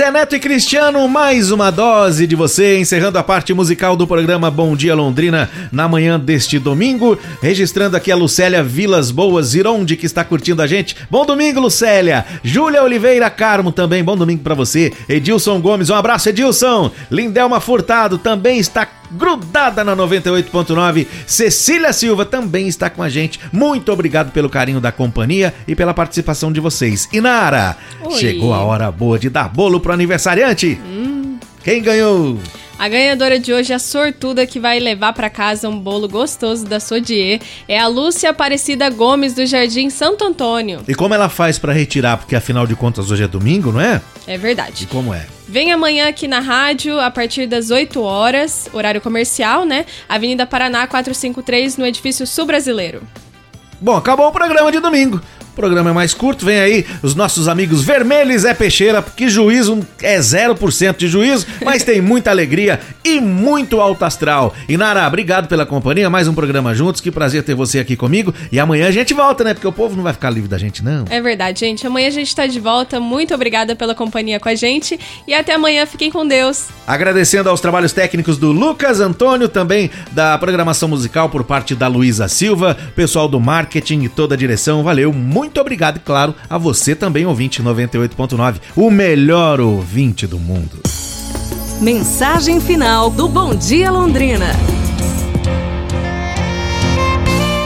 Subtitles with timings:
[0.00, 4.50] Zé Neto e Cristiano, mais uma dose de você, encerrando a parte musical do programa
[4.50, 7.18] Bom Dia Londrina na manhã deste domingo.
[7.42, 10.96] Registrando aqui a Lucélia Vilas Boas Zironde, que está curtindo a gente.
[11.10, 12.24] Bom domingo, Lucélia.
[12.42, 14.90] Júlia Oliveira Carmo também, bom domingo para você.
[15.06, 16.90] Edilson Gomes, um abraço, Edilson.
[17.10, 21.06] Lindelma Furtado também está grudada na 98.9.
[21.26, 23.40] Cecília Silva também está com a gente.
[23.52, 27.08] Muito obrigado pelo carinho da companhia e pela participação de vocês.
[27.12, 28.12] Inara, Oi.
[28.12, 30.80] chegou a hora boa de dar bolo pro aniversariante.
[30.84, 31.38] Hum.
[31.62, 32.38] Quem ganhou?
[32.80, 36.80] A ganhadora de hoje, a sortuda que vai levar para casa um bolo gostoso da
[36.80, 40.80] Sodier, é a Lúcia Aparecida Gomes do Jardim Santo Antônio.
[40.88, 42.16] E como ela faz para retirar?
[42.16, 44.00] Porque afinal de contas hoje é domingo, não é?
[44.26, 44.86] É E verdade.
[44.86, 45.26] como é?
[45.46, 49.84] Vem amanhã aqui na rádio a partir das 8 horas, horário comercial, né?
[50.08, 53.02] Avenida Paraná 453, no edifício Sul Brasileiro.
[53.78, 55.20] Bom, acabou o programa de domingo.
[55.52, 59.28] O programa é mais curto, vem aí os nossos amigos Vermelho e Zé Peixeira, porque
[59.28, 64.54] juízo é 0% de juízo, mas tem muita alegria e muito alto astral.
[64.68, 68.32] E Nara, obrigado pela companhia, mais um programa juntos, que prazer ter você aqui comigo.
[68.52, 69.54] E amanhã a gente volta, né?
[69.54, 71.04] Porque o povo não vai ficar livre da gente, não.
[71.10, 71.86] É verdade, gente.
[71.86, 73.00] Amanhã a gente tá de volta.
[73.00, 74.98] Muito obrigada pela companhia com a gente.
[75.26, 75.80] E até amanhã.
[75.90, 76.68] Fiquem com Deus.
[76.86, 82.28] Agradecendo aos trabalhos técnicos do Lucas Antônio, também da programação musical por parte da Luísa
[82.28, 84.82] Silva, pessoal do marketing e toda a direção.
[84.82, 90.80] Valeu, muito obrigado, e claro, a você também, ouvinte 98.9, o melhor ouvinte do mundo.
[91.80, 94.48] Mensagem final do Bom Dia Londrina.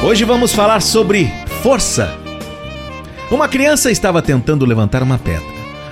[0.05, 2.14] Hoje vamos falar sobre força.
[3.30, 5.48] Uma criança estava tentando levantar uma pedra,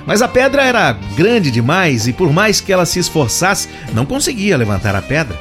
[0.06, 4.56] mas a pedra era grande demais e, por mais que ela se esforçasse, não conseguia
[4.56, 5.36] levantar a pedra.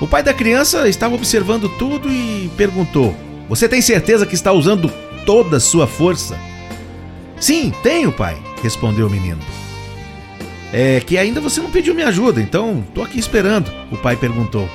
[0.00, 3.14] O pai da criança estava observando tudo e perguntou:
[3.48, 4.90] Você tem certeza que está usando
[5.24, 6.38] toda a sua força?
[7.40, 9.40] Sim, tenho, pai, respondeu o menino.
[10.72, 14.68] É que ainda você não pediu minha ajuda, então tô aqui esperando, o pai perguntou.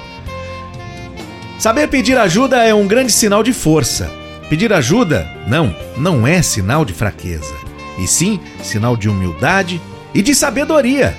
[1.58, 4.10] Saber pedir ajuda é um grande sinal de força.
[4.50, 7.54] Pedir ajuda, não, não é sinal de fraqueza,
[8.00, 9.82] e sim sinal de humildade
[10.14, 11.16] e de sabedoria.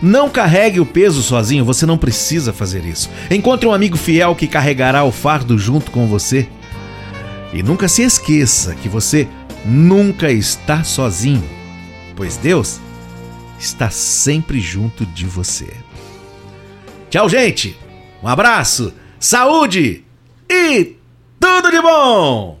[0.00, 3.10] Não carregue o peso sozinho, você não precisa fazer isso.
[3.30, 6.46] Encontre um amigo fiel que carregará o fardo junto com você.
[7.52, 9.26] E nunca se esqueça que você
[9.64, 11.48] nunca está sozinho,
[12.14, 12.80] pois Deus
[13.58, 15.72] está sempre junto de você.
[17.10, 17.76] Tchau, gente!
[18.22, 20.04] Um abraço, saúde
[20.48, 20.96] e
[21.40, 22.56] tudo de bom!